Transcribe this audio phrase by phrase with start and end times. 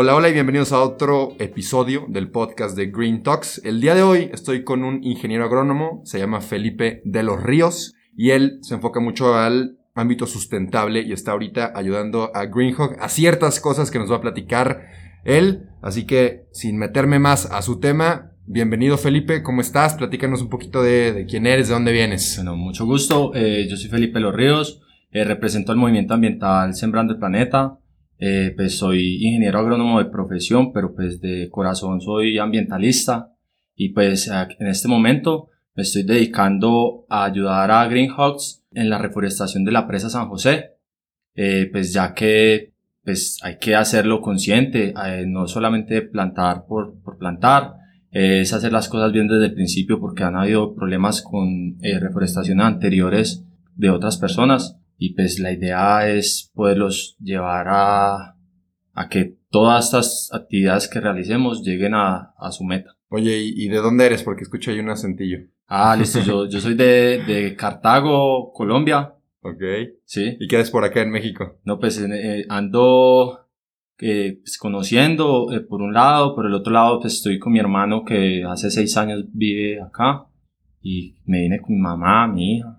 [0.00, 3.60] Hola, hola y bienvenidos a otro episodio del podcast de Green Talks.
[3.64, 7.96] El día de hoy estoy con un ingeniero agrónomo, se llama Felipe de los Ríos
[8.16, 13.08] y él se enfoca mucho al ámbito sustentable y está ahorita ayudando a Greenhawk a
[13.08, 14.86] ciertas cosas que nos va a platicar
[15.24, 15.64] él.
[15.82, 19.94] Así que sin meterme más a su tema, bienvenido Felipe, ¿cómo estás?
[19.96, 22.36] Platícanos un poquito de, quién eres, de dónde vienes.
[22.36, 23.32] Bueno, mucho gusto.
[23.34, 27.80] Eh, yo soy Felipe Los Ríos, eh, represento al movimiento ambiental Sembrando el Planeta.
[28.18, 33.34] Eh, pues soy ingeniero agrónomo de profesión, pero pues de corazón soy ambientalista.
[33.74, 39.64] Y pues en este momento me estoy dedicando a ayudar a Greenhawks en la reforestación
[39.64, 40.72] de la presa San José,
[41.34, 42.72] eh, pues ya que
[43.04, 47.74] pues hay que hacerlo consciente, eh, no solamente plantar por, por plantar,
[48.10, 51.98] eh, es hacer las cosas bien desde el principio porque han habido problemas con eh,
[52.00, 53.44] reforestaciones anteriores
[53.76, 58.36] de otras personas y pues la idea es poderlos llevar a,
[58.92, 62.96] a que todas estas actividades que realicemos lleguen a, a su meta.
[63.08, 64.22] Oye, ¿y, de dónde eres?
[64.22, 65.38] Porque escucho ahí un acentillo.
[65.66, 69.14] Ah, listo, yo, yo soy de, de Cartago, Colombia.
[69.40, 69.62] Ok.
[70.04, 70.36] Sí.
[70.38, 71.58] ¿Y qué eres por acá en México?
[71.64, 73.48] No, pues eh, ando
[73.98, 77.60] eh, pues, conociendo eh, por un lado, por el otro lado pues estoy con mi
[77.60, 80.26] hermano que hace seis años vive acá
[80.82, 82.77] y me vine con mi mamá, mi hija.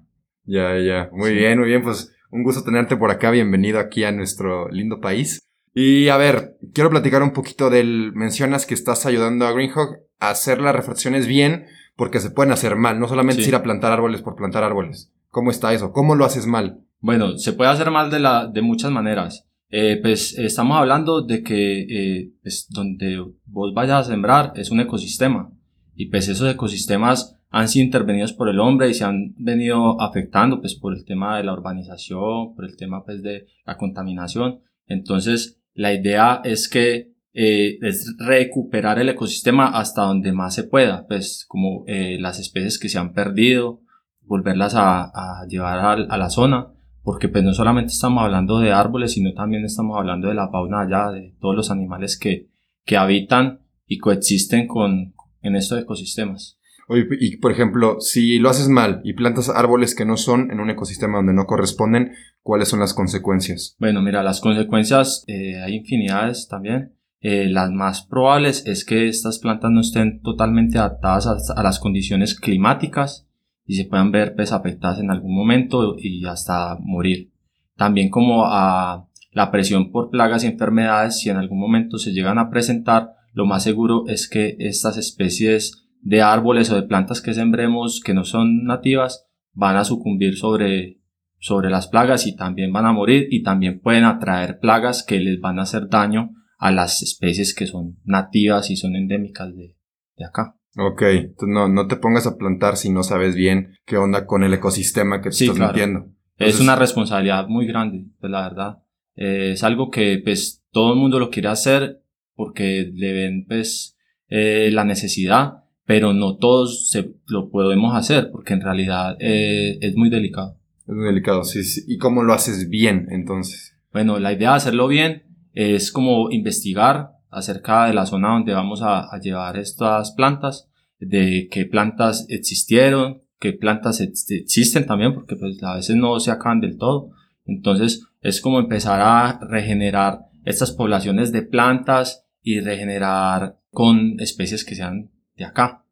[0.49, 1.09] Ya, ya.
[1.11, 1.83] Muy bien, muy bien.
[1.83, 3.29] Pues un gusto tenerte por acá.
[3.29, 5.47] Bienvenido aquí a nuestro lindo país.
[5.75, 8.13] Y a ver, quiero platicar un poquito del...
[8.15, 12.77] Mencionas que estás ayudando a Greenhawk a hacer las reflexiones bien porque se pueden hacer
[12.77, 12.99] mal.
[12.99, 15.13] No solamente ir a plantar árboles por plantar árboles.
[15.29, 15.91] ¿Cómo está eso?
[15.91, 16.79] ¿Cómo lo haces mal?
[16.99, 19.45] Bueno, se puede hacer mal de, la, de muchas maneras.
[19.69, 24.79] Eh, pues estamos hablando de que eh, pues, donde vos vayas a sembrar es un
[24.79, 25.51] ecosistema.
[25.93, 30.61] Y pues esos ecosistemas han sido intervenidos por el hombre y se han venido afectando
[30.61, 34.59] pues por el tema de la urbanización, por el tema pues de la contaminación.
[34.85, 41.07] Entonces la idea es que eh, es recuperar el ecosistema hasta donde más se pueda,
[41.07, 43.81] pues como eh, las especies que se han perdido,
[44.21, 46.67] volverlas a, a llevar a, a, la zona,
[47.01, 50.81] porque pues no solamente estamos hablando de árboles, sino también estamos hablando de la fauna
[50.81, 52.49] allá, de todos los animales que,
[52.83, 56.58] que habitan y coexisten con, en estos ecosistemas.
[56.89, 60.69] Y por ejemplo, si lo haces mal y plantas árboles que no son en un
[60.69, 63.75] ecosistema donde no corresponden, ¿cuáles son las consecuencias?
[63.79, 66.95] Bueno, mira, las consecuencias eh, hay infinidades también.
[67.21, 71.79] Eh, las más probables es que estas plantas no estén totalmente adaptadas a, a, las
[71.79, 73.27] condiciones climáticas
[73.65, 77.31] y se puedan ver pues, afectadas en algún momento y hasta morir.
[77.75, 82.39] También como a la presión por plagas y enfermedades, si en algún momento se llegan
[82.39, 87.33] a presentar, lo más seguro es que estas especies de árboles o de plantas que
[87.33, 91.01] sembremos que no son nativas van a sucumbir sobre,
[91.37, 95.39] sobre las plagas y también van a morir y también pueden atraer plagas que les
[95.39, 99.75] van a hacer daño a las especies que son nativas y son endémicas de,
[100.17, 100.55] de acá.
[100.77, 104.43] Ok, entonces no, no te pongas a plantar si no sabes bien qué onda con
[104.43, 106.11] el ecosistema que te estás metiendo.
[106.37, 108.77] Es una responsabilidad muy grande, pues la verdad.
[109.15, 112.01] Eh, es algo que pues todo el mundo lo quiere hacer
[112.33, 113.97] porque le ven pues
[114.29, 119.95] eh, la necesidad, pero no todos se, lo podemos hacer porque en realidad eh, es
[119.95, 120.55] muy delicado.
[120.87, 121.83] Es muy delicado, sí, sí.
[121.87, 123.75] ¿Y cómo lo haces bien entonces?
[123.91, 125.23] Bueno, la idea de hacerlo bien
[125.55, 130.69] es como investigar acerca de la zona donde vamos a, a llevar estas plantas,
[130.99, 136.29] de qué plantas existieron, qué plantas ex existen también, porque pues a veces no se
[136.29, 137.09] acaban del todo.
[137.45, 144.75] Entonces es como empezar a regenerar estas poblaciones de plantas y regenerar con especies que
[144.75, 145.09] sean
[145.39, 145.85] de acá,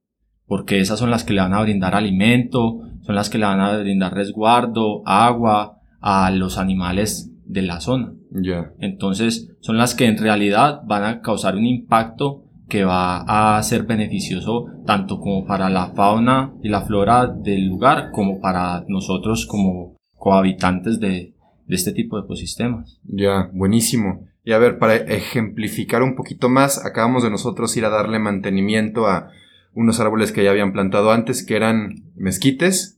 [0.45, 3.59] porque esas son las que le van a brindar alimento, son las que le van
[3.59, 8.13] a brindar resguardo, agua a los animales de la zona.
[8.39, 8.73] Yeah.
[8.79, 13.83] Entonces, son las que en realidad van a causar un impacto que va a ser
[13.83, 19.95] beneficioso tanto como para la fauna y la flora del lugar como para nosotros como
[20.15, 21.33] cohabitantes de,
[21.65, 22.99] de este tipo de ecosistemas.
[23.05, 24.27] Ya, buenísimo.
[24.47, 29.05] Y a ver, para ejemplificar un poquito más, acabamos de nosotros ir a darle mantenimiento
[29.05, 29.29] a
[29.73, 32.97] unos árboles que ya habían plantado antes, que eran mezquites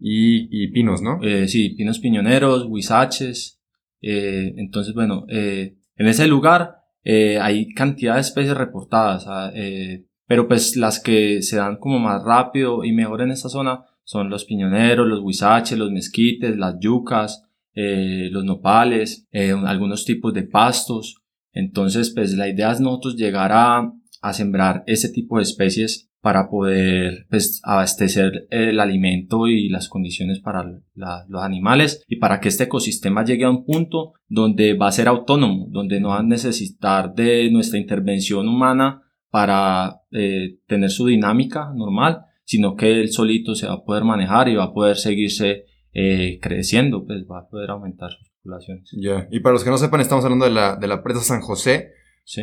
[0.00, 1.20] y, pinos, ¿no?
[1.22, 3.60] Eh, sí, pinos piñoneros, huizaches,
[4.02, 9.52] Eh, entonces, bueno, eh, en ese lugar hay cantidad de especies reportadas, ah,
[10.26, 14.30] pero pues las que se dan como más rápido y mejor en esta zona son
[14.30, 17.47] los piñoneros, los huizaches, los mezquites, las yucas,
[18.30, 21.22] los nopales, algunos tipos de pastos.
[21.52, 23.92] Entonces, pues la idea es nosotros llegar a,
[24.22, 30.40] a sembrar ese tipo de especies para poder pues, abastecer el alimento y las condiciones
[30.40, 30.64] para
[30.94, 35.08] los animales y para que este ecosistema llegue a un punto donde va a ser
[35.08, 41.72] autónomo, donde no va a necesitar de nuestra intervención humana para eh, tener su dinámica
[41.74, 45.64] normal, sino que él solito se va a poder manejar y va a poder seguirse
[46.00, 48.90] eh, creciendo, pues va a poder aumentar sus poblaciones.
[48.96, 51.40] Ya, y para los que no sepan, estamos hablando de la, de la presa San
[51.40, 51.92] José,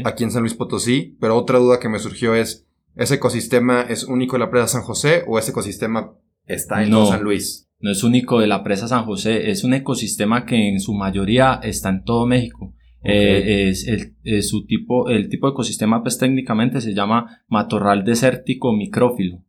[0.04, 2.66] aquí en San Luis Potosí, pero otra duda que me surgió es,
[2.96, 6.13] ¿Ese ecosistema es único de la presa San José o ese ecosistema
[6.46, 7.69] está en San Luis?
[7.80, 11.60] No es único de la presa San José, es un ecosistema que en su mayoría
[11.62, 12.74] está en todo México.
[13.04, 18.74] Eh, es el, su tipo, el tipo de ecosistema pues técnicamente se llama matorral desértico
[18.74, 19.44] micrófilo.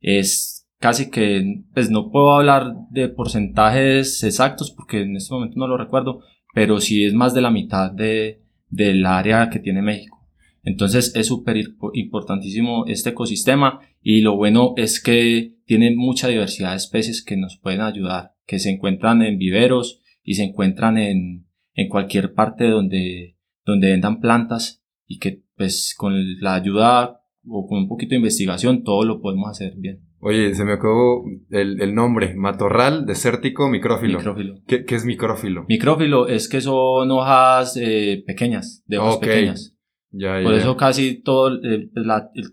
[0.00, 0.53] Es
[0.84, 5.78] casi que, pues no puedo hablar de porcentajes exactos porque en este momento no lo
[5.78, 6.20] recuerdo,
[6.52, 10.28] pero sí es más de la mitad de, del área que tiene México.
[10.62, 11.56] Entonces es súper
[11.94, 17.56] importantísimo este ecosistema y lo bueno es que tiene mucha diversidad de especies que nos
[17.56, 23.38] pueden ayudar, que se encuentran en viveros y se encuentran en, en cualquier parte donde,
[23.64, 28.84] donde vendan plantas y que pues con la ayuda o con un poquito de investigación
[28.84, 30.02] todo lo podemos hacer bien.
[30.26, 34.16] Oye, se me acabó el, el nombre, matorral desértico micrófilo.
[34.16, 34.54] Micrófilo.
[34.66, 35.66] ¿Qué, ¿Qué, es micrófilo?
[35.68, 39.76] Micrófilo es que son hojas eh, pequeñas, de hojas pequeñas.
[40.10, 41.90] Por eso casi todo el,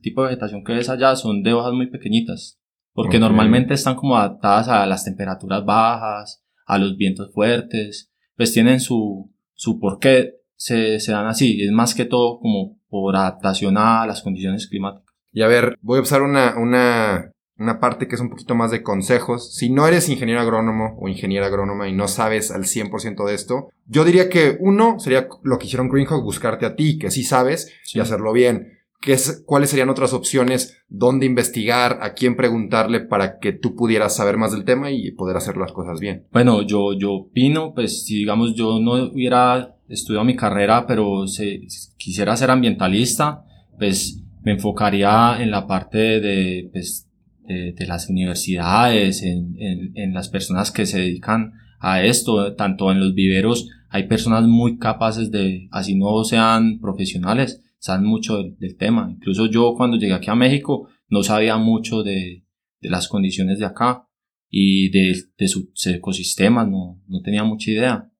[0.01, 2.59] tipo de vegetación que ves allá son de hojas muy pequeñitas.
[2.91, 8.11] Porque normalmente están como adaptadas a las temperaturas bajas, a los vientos fuertes.
[8.35, 11.61] Pues tienen su, su porqué, se, se dan así.
[11.61, 15.15] Es más que todo como por adaptación a las condiciones climáticas.
[15.31, 18.71] Y a ver, voy a usar una, una una parte que es un poquito más
[18.71, 19.55] de consejos.
[19.55, 23.69] Si no eres ingeniero agrónomo o ingeniera agrónoma y no sabes al 100% de esto,
[23.85, 27.71] yo diría que uno sería lo que hicieron Greenhawk, buscarte a ti, que sí sabes
[27.93, 28.79] y hacerlo bien.
[28.99, 30.83] ¿Qué es, ¿Cuáles serían otras opciones?
[30.87, 31.99] ¿Dónde investigar?
[32.01, 35.71] ¿A quién preguntarle para que tú pudieras saber más del tema y poder hacer las
[35.71, 36.27] cosas bien?
[36.31, 41.61] Bueno, yo, yo opino, pues si digamos yo no hubiera estudiado mi carrera, pero se,
[41.97, 43.43] quisiera ser ambientalista,
[43.77, 47.10] pues me enfocaría en la parte de, pues,
[47.47, 49.55] de, las universidades, en,
[49.95, 54.77] en, las personas que se dedican a esto, tanto en los viveros, hay personas muy
[54.77, 59.09] capaces de, así no sean profesionales, saben mucho del, tema.
[59.11, 62.45] Incluso yo cuando llegué aquí a México no sabía mucho de,
[62.79, 64.07] de las condiciones de acá
[64.49, 68.11] y de, de sus ecosistemas, no, no tenía mucha idea.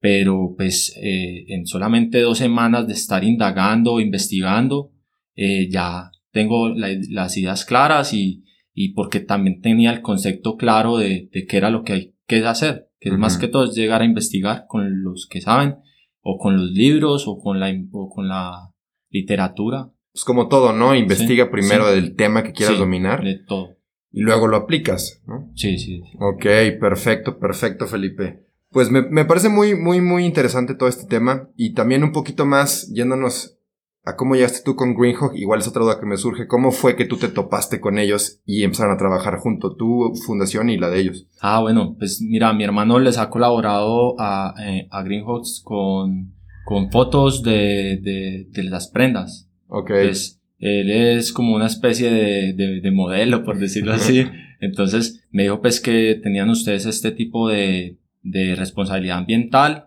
[0.00, 4.92] Pero pues eh, en solamente dos semanas de estar indagando, investigando,
[5.36, 8.42] eh, ya tengo las ideas claras y,
[8.74, 12.44] y porque también tenía el concepto claro de, de qué era lo que hay que
[12.44, 15.76] hacer, que es más que todo es llegar a investigar con los que saben,
[16.20, 18.72] o con los libros, o con la, o con la
[19.10, 19.90] literatura.
[20.14, 20.94] Es como todo, ¿no?
[20.94, 23.22] Investiga primero del tema que quieras dominar.
[23.24, 23.76] De todo.
[24.10, 25.50] Y luego lo aplicas, ¿no?
[25.54, 26.44] Sí, sí, Ok,
[26.78, 28.44] perfecto, perfecto, Felipe.
[28.70, 32.46] Pues me, me parece muy, muy, muy interesante todo este tema y también un poquito
[32.46, 33.58] más yéndonos
[34.04, 36.48] a cómo llegaste tú con Greenhawk, igual es otra duda que me surge.
[36.48, 40.70] ¿Cómo fue que tú te topaste con ellos y empezaron a trabajar junto, tu fundación
[40.70, 41.28] y la de ellos?
[41.40, 46.90] Ah, bueno, pues mira, mi hermano les ha colaborado a, eh, a Greenhawks con, con
[46.90, 49.48] fotos de, de, de las prendas.
[49.68, 49.88] Ok.
[49.88, 54.26] Pues, él es como una especie de, de, de modelo, por decirlo así.
[54.60, 59.86] Entonces me dijo pues que tenían ustedes este tipo de, de responsabilidad ambiental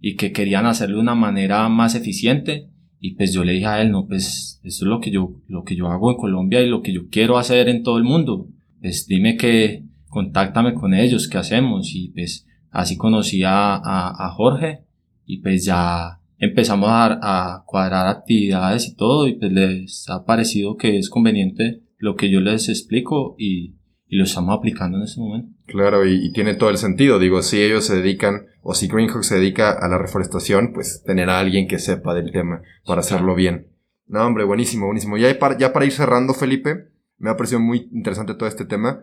[0.00, 2.68] y que querían hacerlo de una manera más eficiente
[3.00, 5.64] y pues yo le dije a él, no, pues eso es lo que yo, lo
[5.64, 8.48] que yo hago en Colombia y lo que yo quiero hacer en todo el mundo.
[8.80, 11.94] Pues dime que, contáctame con ellos, ¿qué hacemos?
[11.94, 14.80] Y pues así conocí a, a, Jorge
[15.24, 17.18] y pues ya empezamos a,
[17.54, 22.30] a, cuadrar actividades y todo y pues les ha parecido que es conveniente lo que
[22.30, 23.75] yo les explico y,
[24.08, 25.48] y lo estamos aplicando en este momento.
[25.66, 27.18] Claro, y, tiene todo el sentido.
[27.18, 31.28] Digo, si ellos se dedican, o si Greenhawk se dedica a la reforestación, pues tener
[31.28, 33.68] a alguien que sepa del tema para hacerlo bien.
[34.06, 35.16] No, hombre, buenísimo, buenísimo.
[35.16, 39.02] Ya para, ya para ir cerrando, Felipe, me ha parecido muy interesante todo este tema.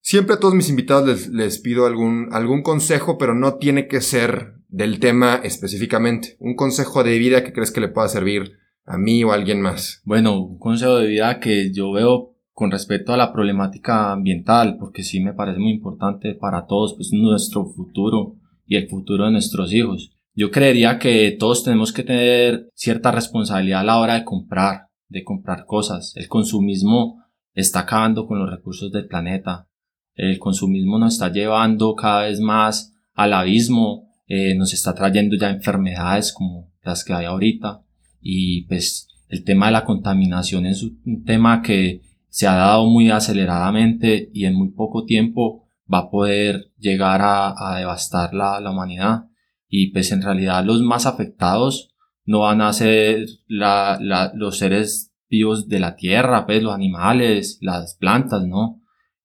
[0.00, 4.00] Siempre a todos mis invitados les, les pido algún, algún consejo, pero no tiene que
[4.00, 6.36] ser del tema específicamente.
[6.38, 9.60] Un consejo de vida que crees que le pueda servir a mí o a alguien
[9.60, 10.00] más.
[10.04, 12.31] Bueno, un consejo de vida que yo veo
[12.62, 17.12] con respecto a la problemática ambiental, porque sí me parece muy importante para todos, pues
[17.12, 18.36] nuestro futuro
[18.68, 20.12] y el futuro de nuestros hijos.
[20.32, 25.24] Yo creería que todos tenemos que tener cierta responsabilidad a la hora de comprar, de
[25.24, 26.12] comprar cosas.
[26.14, 29.66] El consumismo está acabando con los recursos del planeta.
[30.14, 35.50] El consumismo nos está llevando cada vez más al abismo, eh, nos está trayendo ya
[35.50, 37.82] enfermedades como las que hay ahorita
[38.20, 43.10] y pues el tema de la contaminación es un tema que se ha dado muy
[43.10, 49.26] aceleradamente y en muy poco tiempo va a poder llegar a, devastar la, la, humanidad.
[49.68, 51.90] Y pues en realidad los más afectados
[52.24, 57.58] no van a ser la, la, los seres vivos de la tierra, pues los animales,
[57.60, 58.80] las plantas, ¿no?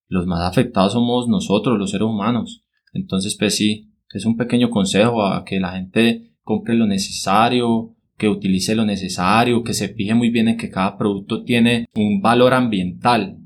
[0.06, 2.62] Los más afectados somos nosotros, los seres humanos.
[2.92, 8.28] Entonces, pues sí, es un pequeño consejo a que la gente compre lo necesario, que
[8.28, 12.52] utilice lo necesario, que se fije muy bien en que cada producto tiene un valor
[12.52, 13.38] ambiental,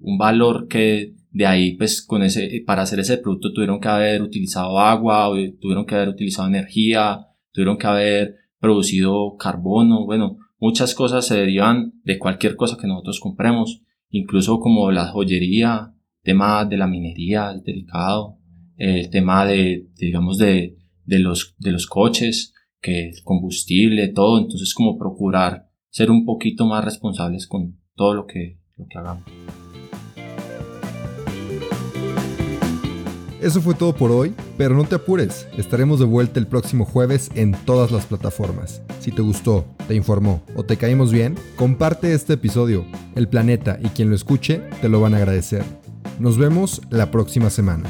[0.00, 4.22] un valor que de ahí, pues, con ese, para hacer ese producto tuvieron que haber
[4.22, 11.26] utilizado agua, tuvieron que haber utilizado energía, tuvieron que haber producido carbono, bueno, muchas cosas
[11.26, 15.94] se derivan de cualquier cosa que nosotros compremos, incluso como la joyería,
[16.24, 18.38] tema de la minería, el delicado,
[18.76, 24.98] el tema de, digamos, de, de los, de los coches, que combustible, todo, entonces como
[24.98, 29.24] procurar ser un poquito más responsables con todo lo que, lo que hagamos.
[33.40, 37.30] Eso fue todo por hoy, pero no te apures, estaremos de vuelta el próximo jueves
[37.36, 38.82] en todas las plataformas.
[38.98, 42.84] Si te gustó, te informó o te caímos bien, comparte este episodio.
[43.14, 45.62] El planeta y quien lo escuche te lo van a agradecer.
[46.18, 47.88] Nos vemos la próxima semana.